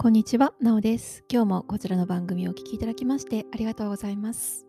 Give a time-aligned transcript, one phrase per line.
[0.00, 1.24] こんにちは、なおです。
[1.28, 4.64] 今日もこちらの番組をお聴きいただきましてありがとうございます。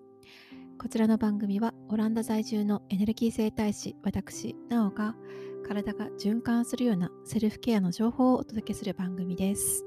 [0.80, 5.16] こちらの番組はオランダ在住のエネルギー整体師、私、なおが
[5.68, 9.86] 体が循環するようなセルフケアの情報をお届けする番組です。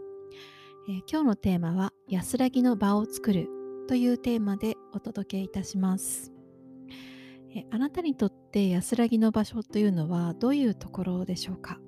[0.88, 3.48] えー、今日のテーマは安らぎの場を作る
[3.88, 6.30] というテーマでお届けいたします。
[7.50, 11.80] えー、あなたにとって安らぎの場所というのはどういうところでしょうか？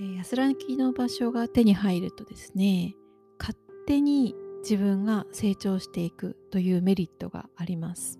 [0.00, 2.94] え安らぎの場所が手に入るとですね
[3.38, 3.56] 勝
[3.86, 8.18] 手に自分が成長していくというメリットがあります。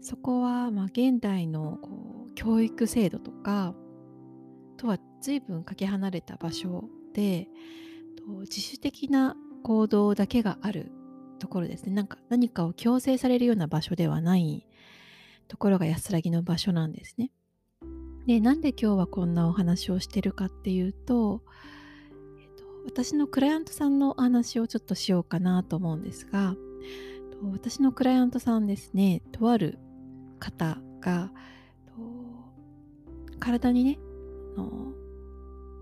[0.00, 3.74] そこは、まあ、現代のこう教育制度とか
[4.76, 7.48] とは随分かけ離れた場所で
[8.40, 10.92] 自主的な行動だけがある
[11.38, 11.92] ところですね。
[11.92, 14.66] なんか何かを強制されるような場所ではない
[15.48, 17.30] ところが安らぎの場所なんですね。
[18.28, 21.40] でなんで今日はこんなお話をしてるかっていうと、
[22.38, 26.54] えっと、私のクライアントさんのお話をちょっとしようかなと思うんですが
[27.54, 29.78] 私のクライアントさんですねとある
[30.40, 31.32] 方が
[33.40, 33.98] 体にね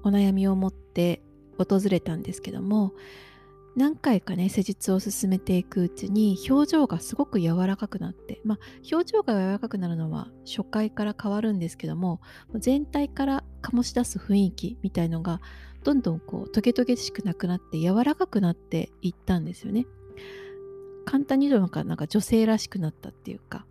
[0.04, 1.22] お悩みを持って
[1.58, 2.92] 訪れたんですけども
[3.76, 8.58] 何回かね施術を進めていくうちに表情がすごく柔らかくなってまあ
[8.90, 12.20] 表情が柔らかくなるのは初回から変わるんですけども
[12.54, 15.42] 全体から醸し出す雰囲気みたいのが
[15.84, 19.86] どんどんこうトゲトゲしくなくなって柔らかくなっていったんですよね。
[21.04, 23.64] 簡単に言うとなんか女性らしくなったっていうか、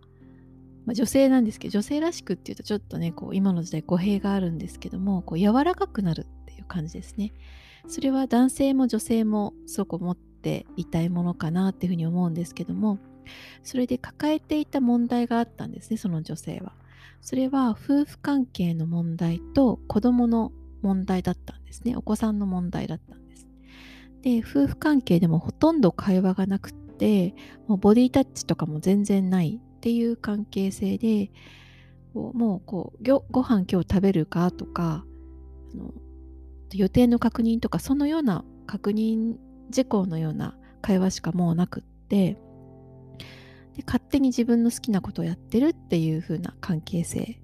[0.86, 7.34] まあ、女性なんですけど女性らしくっていうとちょっとねこう今の時代語弊があるんですけどもこう柔らかくなるっていう感じですね。
[7.88, 12.98] それは男性も女性もすごく持っていたいものかなっていうふうに思うんですけども
[13.62, 16.72] それで抱えていた問題があったんですねその女性は。
[17.22, 23.48] それは夫婦関係の問題と子供の問題だったんですねお子さんの問題だったんです。
[24.22, 27.34] で夫婦関係でもほとんど会話がなくって
[27.66, 31.32] もうボディタッチとかも全然ないっていう関係性で
[32.14, 35.04] もうこうごご飯今日食べるかとか
[35.74, 35.92] あの
[36.74, 39.36] 予定の確認とかそのような確認
[39.70, 42.36] 事項のような会話しかもうなくって
[43.74, 47.40] で勝手に自分の好きなことをやってるっていう風な関係性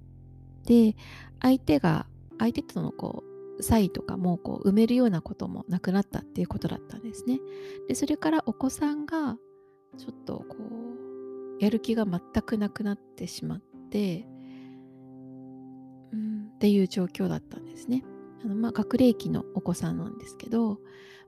[0.65, 0.95] で
[1.41, 2.07] 相手が
[2.39, 3.23] 相手とのこ
[3.59, 7.39] う差異とかもこう埋めるようなこともなくなったっていうことだったんですね。
[7.87, 9.37] でそれからお子さんが
[9.97, 10.57] ちょっとこ
[11.59, 13.61] うやる気が全くなくなってしまっ
[13.91, 14.27] て、
[16.11, 18.03] うん、っていう状況だったんですね。
[18.43, 20.77] あのまあ学齢期のお子さんなんですけど、ま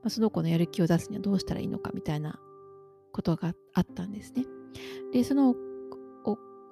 [0.06, 2.40] あ、その子のやる気を出すにはどうしたらいいのかみたいな
[3.12, 4.46] ことがあったんですね。
[5.14, 5.56] でその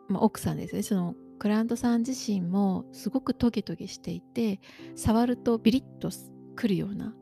[0.07, 4.59] まあ、奥さんですねそのクライアントさん自身もすごくトゲトゲしていて
[4.95, 6.09] 触るとビリッと
[6.55, 7.13] くるような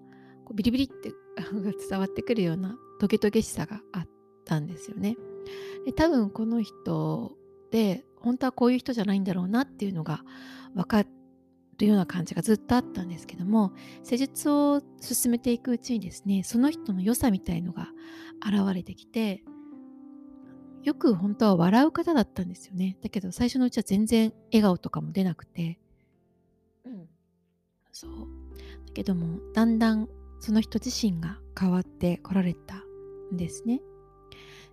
[0.45, 1.13] こうビリビリって
[1.89, 4.07] 伝わってくるようなトゲトゲしさがあっ
[4.45, 5.15] たんですよね。
[5.85, 7.35] で多分この人
[7.71, 10.23] で本当はこういう人じゃないんだろうなっていうのが
[10.75, 11.20] 分かって
[11.81, 17.87] というような感じがずっとあったんですけども施術を進めていくうちにですねその人の良さみたいのが
[18.45, 19.41] 現れてきて
[20.83, 22.99] よく本当は笑う方だったんですよね。
[23.01, 25.79] だけど最初のうちは全然笑顔とかも出なくて。
[26.85, 27.07] うん。
[27.91, 28.11] そう。
[28.85, 30.07] だけどもだんだん
[30.39, 32.83] その人自身が変わってこられた
[33.33, 33.81] んですね。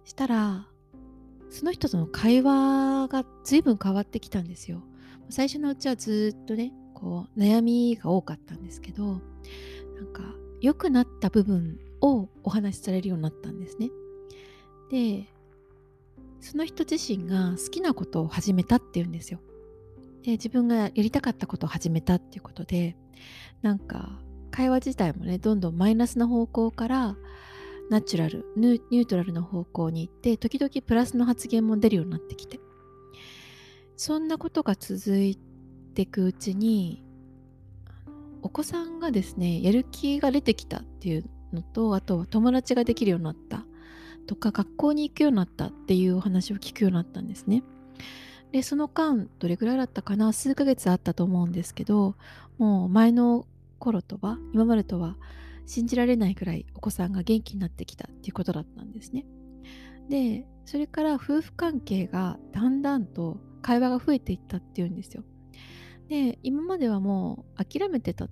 [0.04, 0.68] したら
[1.48, 4.82] その人との会話が随分変わってきたんですよ。
[5.30, 13.90] 最初のうちはずっとねこう悩みが多かったんですけどなんか良くなった部分をお話しされるようになったんですね。
[14.90, 15.28] で
[16.40, 19.38] その人自身が好きなことを始めたっていうんですよ。
[20.22, 22.96] で自分がやりたかったことを始めたっていうことで
[23.62, 24.18] なんか
[24.50, 27.16] 会話自体もねどんどんマイナスな方向から
[27.90, 32.58] ナチュラルニュートラルな方向に行って時々プラスの発言も出るようになってきて
[33.96, 35.38] そんなことが続い
[35.98, 37.02] ていくうちに
[38.42, 43.64] お子さんがですねやる気が出てきたっていうのとあとは友達ができるようになった
[44.28, 47.64] とか学校に行くようになったっていうお話を聞くようになったんですね。
[48.52, 52.14] でその間どれぐらいだったかな数ヶ月あったと思うんですけど
[52.58, 53.46] もう前の
[53.78, 55.16] 頃とは今までとは
[55.66, 59.26] 信じられないくらいお子さんが元気になってきたっていうことだったんですね。
[60.08, 65.24] でそれから夫婦関係がだんだんと会話が増えていったっていうんですよ。
[66.08, 68.28] で今まではもう諦めてた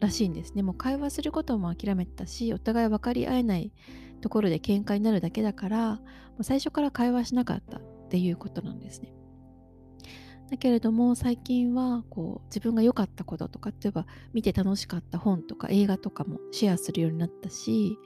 [0.00, 0.62] らしいんですね。
[0.62, 3.72] もう会話することも諦めてたしお互い分かり合えない
[4.20, 6.00] ところで喧嘩になるだけだからも
[6.40, 9.12] う最初から会話しなかったっていうことなんですね。
[10.50, 17.98] だけれども最近はこう自分が良かったこととか例えば見て楽しかった本とか映画とかもシェアするようになったし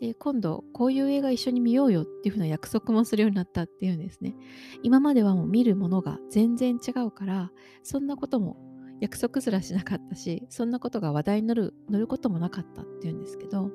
[0.00, 4.34] で今度こういう映画一緒に見ようよっていう風な約束もするようになったっていうんですね
[4.82, 7.50] 今まではもう見るものが全然違うから
[7.82, 8.56] そんなことも
[9.00, 13.70] 約束すらしなかったしそんなことが話題に乗る乗ることもなかったっていうんですけど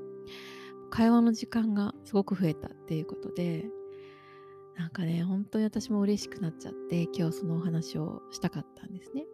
[0.90, 3.66] 会話の時間がすごく増えたっていうことで
[4.78, 9.26] なんかね本当に私も嬉しくなっちゃって今日そのお話をしたかったんですね。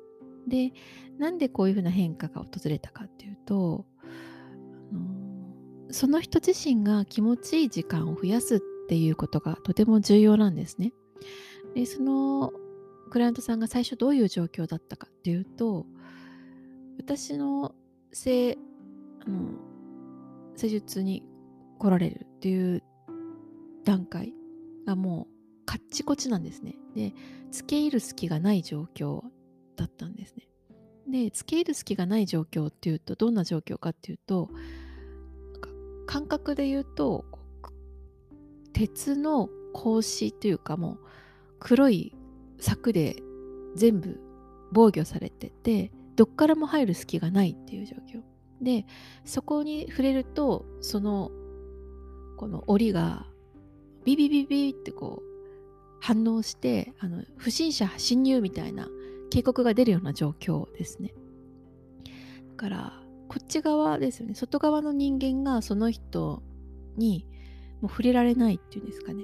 [0.48, 0.74] で
[1.18, 3.86] なんでこういうふうな変化が訪れたかっていうと、
[5.92, 10.94] その人自身が気持ちいい時間を増やすっていうことがとても重要なんですね。
[11.76, 12.52] でその
[13.10, 15.86] クライアントさんが最初どういう状況だったかっていうと
[16.98, 17.74] 私の
[18.14, 18.58] 施
[19.26, 19.52] あの
[20.56, 21.24] 施術に
[21.80, 22.84] 来られるっていう
[23.84, 24.34] 段階
[24.86, 26.76] がもうカッチコチなんですね。
[26.96, 27.14] で、
[27.52, 29.22] 付け入る隙がない状況
[29.76, 30.48] だったんですね。
[31.08, 34.50] で、付け入る隙がない状況っていうと、どんな状況かっていうと、
[36.10, 37.24] 感覚で言うと、
[38.74, 41.00] 鉄の格子というかもう
[41.60, 42.16] 黒い
[42.58, 43.18] 柵で
[43.76, 44.20] 全部
[44.72, 48.24] 防御されてて、どっからも入る隙がないっていう状況。
[48.60, 48.88] で、
[49.24, 51.30] そこに触れると、その、
[52.38, 53.28] この檻が
[54.04, 55.24] ビビビビってこう
[56.02, 58.88] 反応してあの不審者侵入みたいな
[59.30, 61.14] 警告が出るような状況ですね。
[62.50, 64.34] だからこっち側ですよね。
[64.34, 66.42] 外側の人間がその人
[66.98, 67.28] に
[67.80, 69.24] もう触れられないっていうんですかね。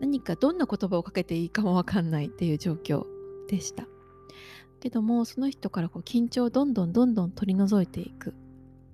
[0.00, 3.04] 何かどんな言葉をかけていいかもわかんないっていう状況
[3.48, 3.86] でした。
[4.80, 8.34] けどもその人からこう緊張をどんどんどんどん取り除いていく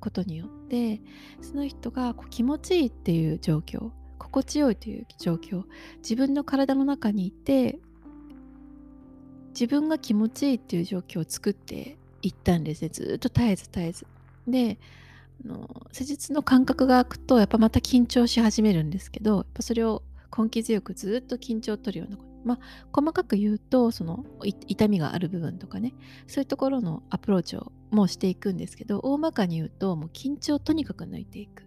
[0.00, 1.00] ことによって
[1.40, 5.62] その人がこう気持ちいいっていう状況心地よいという状況
[5.98, 7.78] 自分の体の中にいて
[9.50, 12.88] 自分が気持ちいいっていう状況を作っていったんですね。
[12.88, 14.06] ずっと絶えず絶えず。
[14.48, 14.78] で
[15.44, 20.02] あの施術の感覚が空くとやっぱまた緊張し始めるんですけどやっぱそれを
[20.36, 22.58] 根気強くずっと緊張を取るようなまあ
[22.92, 25.94] 細かく言うとその痛みがある部分とかね。
[26.26, 31.64] そういうところのアプローチをもうしていくんですけど大まかに言うともう緊張をとにかく抜いていく。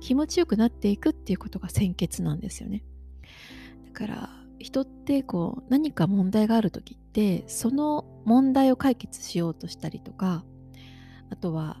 [0.00, 2.84] 気持ちよくなっていくっていうことが先決なんですよね。
[3.86, 10.44] だから人ってこう何か問題がある時ってその問題を解決しようとしたりとか
[11.30, 11.80] あとは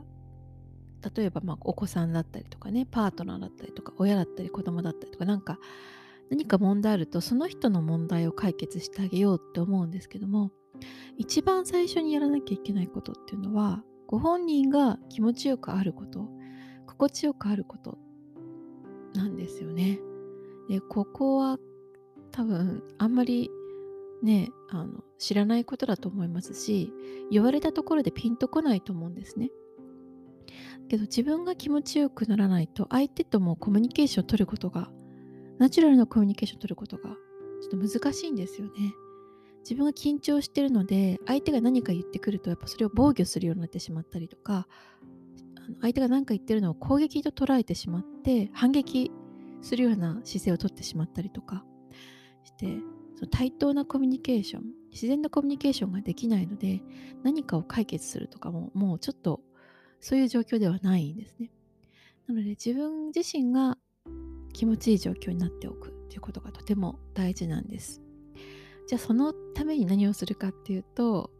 [1.16, 5.58] 例えばまあお子さんだったりとかねパートナーだったりとか親だったり子供だったりとかなんか
[6.30, 10.50] 何か問題あるとその人の問題を解決してあげようって思うんですけども
[11.16, 16.28] 一番最初にやらなきゃいけないことっていうのはご本人が気持ちよくあること
[16.86, 17.98] 心地よくあること
[19.14, 20.00] なんですよね。
[20.68, 21.58] でここは
[22.30, 23.50] 多分あんまり
[24.22, 26.92] ねあの知らないことだと思いますし
[27.30, 29.50] 言われたところでピンとこないと思うんですね。
[30.88, 34.90] けど自分が気持ちよくならないと相手ともコミュニケーションを取ることが
[35.58, 37.10] ナチュラルなコミュニケーションを取ることが
[37.60, 38.72] ちょっと難しいんですよね。
[39.68, 44.66] 自分が緊張してるので相手が何か言ってくるとやっぱそれを防御するようになってしまったりとか
[45.82, 49.10] 相手が何か言ってるのを攻撃と捉えてしまって反撃
[49.60, 51.64] するような姿勢をとってしまったりとか
[52.44, 52.78] して
[53.16, 56.80] その対等なコミュニケーション自然なコミュニケーションができないので
[57.22, 59.40] 何かを解決するとかももうちょっと
[60.00, 61.50] そういう状況ではないんですね。
[62.26, 63.78] なので自分自身が
[64.52, 68.02] 気持ちいい状況になっておくということがとても大事なんです。
[68.86, 71.30] じゃあそのために何をするかっていうと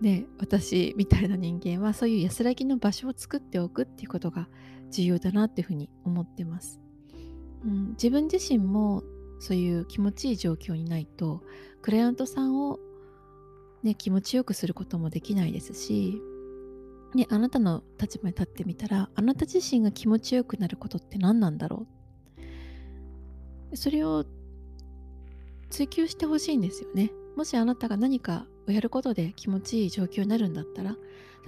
[0.00, 4.48] ね、私みたいな人間はそういう安らぎの場所を作っておくっていうことが
[4.90, 6.80] 重要だなっていうふうに思ってます。
[7.64, 9.02] うん、自分自身も
[9.40, 11.42] そういう気持ちいい状況にないと
[11.82, 12.78] クライアントさんを、
[13.82, 16.20] ね、気持ちよくすることもできないですし、
[17.14, 21.86] ね、あなたの立場に立ってみたらあなた自身が気持ちよくなることって何なんだろ
[23.72, 23.76] う？
[23.76, 24.24] それを
[25.70, 27.10] 追求してほしいんですよね。
[27.36, 30.96] もしあなたが何かをやることで気持ちいい状況になるんだったら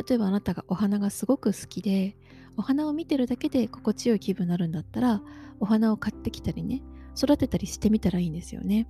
[0.09, 2.17] 例えばあなたがお花がすごく好きで
[2.57, 5.21] お花を見てるだけで心地よい気分になるんだったら
[5.61, 6.83] お花を買ってきたりね
[7.17, 8.89] 育てたりしてみたらいいんですよね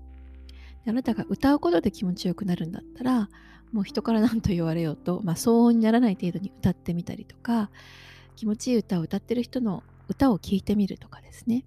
[0.87, 3.29] あなたが歌うことで気持ちよくなるんだったら
[3.73, 7.71] もう人から何と言われようと、まあ、騒音にならない程度に歌ってみたりとか
[8.37, 11.65] 気持ちいい歌を歌ってる人の歌を聴いてみるとかですね。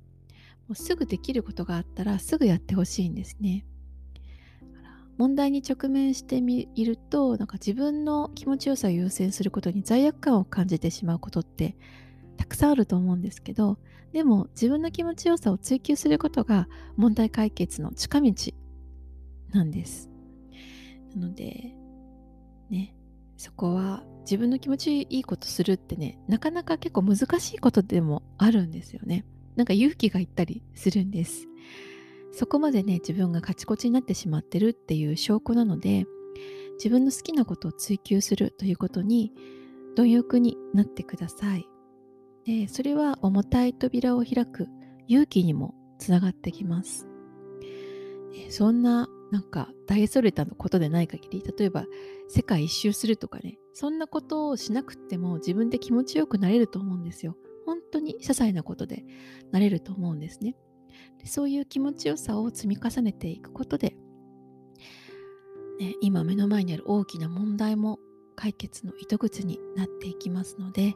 [0.67, 3.65] もうすぐできることがあったらすぐやってほしいんですね。
[5.17, 11.77] 問題に直面してみるとなんか自分の気持ちよさを優先することに罪悪感を感じてしまうことって
[12.35, 13.77] たくさんあると思うんですけど
[14.11, 16.67] でも自分の気持ちよさを追求することが
[16.97, 18.33] 問題解決の近道
[19.55, 20.09] なんです。
[21.15, 21.73] なので
[22.69, 22.93] ね
[23.37, 29.25] そこは自分の気持ちいいことするってねなかなか結構難しいことでもあるんですよね。
[29.55, 31.47] なんか勇気がいったりするんです。
[32.33, 36.05] そこまでね自分がカチコチになってしまってるっていう証拠なので
[36.73, 39.31] 自分の好きなことを追求するということに
[39.95, 41.65] 貪欲になってください。
[42.45, 44.67] でそれは重たい扉を開く
[45.07, 47.07] 勇気にもつながってきます。
[48.49, 51.85] そんななんか大それたことでない限り例えば
[52.29, 57.35] 世界一周するとかねそんなことをしなくても自分で気持ちよくなれると思うんですよ。
[57.65, 59.03] 本当に些細なことで
[59.51, 60.55] なれると思うんですね。
[61.19, 63.97] でそういう気持ちよさを積み重ねていくことで、
[65.81, 67.99] ね、今目の前にある大きな問題も
[68.37, 70.93] 解決の糸口になっていきますので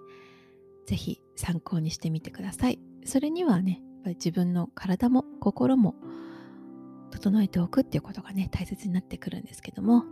[0.86, 2.79] 是非参考にしてみてください。
[3.03, 5.96] それにはね自分の体も心も
[7.19, 10.05] 整えておくっていうことがね大切になってくるんですけども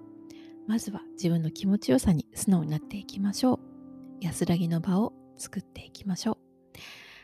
[0.67, 3.59] まずは自分の気持ちよさに素直になっていきましょう。
[4.19, 6.37] 安らぎの場を作っていきましょう。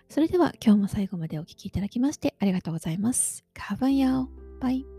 [0.08, 3.44] それでは今日も最後までお聴きいただきましてありがとうございます。
[3.54, 4.30] カーブンヤオ
[4.62, 4.93] バイ